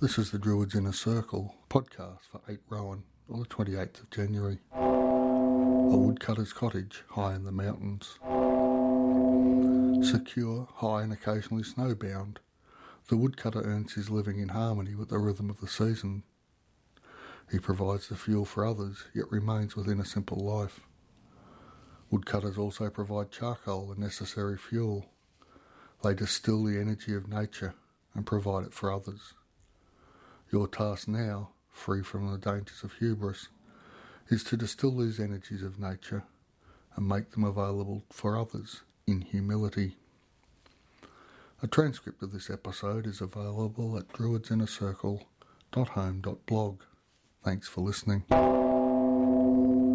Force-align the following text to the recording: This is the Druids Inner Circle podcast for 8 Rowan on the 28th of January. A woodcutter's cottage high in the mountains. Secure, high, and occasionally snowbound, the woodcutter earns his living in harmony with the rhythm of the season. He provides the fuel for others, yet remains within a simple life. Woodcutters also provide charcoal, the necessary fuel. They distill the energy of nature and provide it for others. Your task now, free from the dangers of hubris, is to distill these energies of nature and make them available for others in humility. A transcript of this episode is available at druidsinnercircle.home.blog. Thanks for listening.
This 0.00 0.16
is 0.16 0.30
the 0.30 0.38
Druids 0.38 0.76
Inner 0.76 0.92
Circle 0.92 1.56
podcast 1.68 2.20
for 2.30 2.40
8 2.48 2.60
Rowan 2.68 3.02
on 3.28 3.40
the 3.40 3.46
28th 3.46 3.98
of 3.98 4.10
January. 4.10 4.60
A 4.72 5.96
woodcutter's 5.96 6.52
cottage 6.52 7.02
high 7.08 7.34
in 7.34 7.42
the 7.42 7.50
mountains. 7.50 8.16
Secure, 10.08 10.68
high, 10.76 11.02
and 11.02 11.12
occasionally 11.12 11.64
snowbound, 11.64 12.36
the 13.08 13.16
woodcutter 13.16 13.60
earns 13.60 13.94
his 13.94 14.08
living 14.08 14.38
in 14.38 14.50
harmony 14.50 14.94
with 14.94 15.08
the 15.08 15.18
rhythm 15.18 15.50
of 15.50 15.60
the 15.60 15.66
season. 15.66 16.22
He 17.50 17.58
provides 17.58 18.06
the 18.06 18.14
fuel 18.14 18.44
for 18.44 18.64
others, 18.64 19.06
yet 19.12 19.32
remains 19.32 19.74
within 19.74 19.98
a 19.98 20.04
simple 20.04 20.38
life. 20.38 20.78
Woodcutters 22.08 22.56
also 22.56 22.88
provide 22.88 23.32
charcoal, 23.32 23.88
the 23.88 24.00
necessary 24.00 24.58
fuel. 24.58 25.06
They 26.04 26.14
distill 26.14 26.62
the 26.62 26.78
energy 26.78 27.16
of 27.16 27.26
nature 27.26 27.74
and 28.14 28.24
provide 28.24 28.64
it 28.64 28.72
for 28.72 28.92
others. 28.92 29.34
Your 30.50 30.66
task 30.66 31.06
now, 31.08 31.50
free 31.70 32.02
from 32.02 32.30
the 32.30 32.38
dangers 32.38 32.82
of 32.82 32.94
hubris, 32.94 33.48
is 34.28 34.42
to 34.44 34.56
distill 34.56 34.96
these 34.96 35.20
energies 35.20 35.62
of 35.62 35.78
nature 35.78 36.24
and 36.96 37.06
make 37.06 37.32
them 37.32 37.44
available 37.44 38.02
for 38.10 38.34
others 38.36 38.80
in 39.06 39.20
humility. 39.22 39.96
A 41.62 41.66
transcript 41.66 42.22
of 42.22 42.32
this 42.32 42.48
episode 42.50 43.06
is 43.06 43.20
available 43.20 43.98
at 43.98 44.08
druidsinnercircle.home.blog. 44.08 46.80
Thanks 47.44 47.68
for 47.68 47.80
listening. 47.80 48.24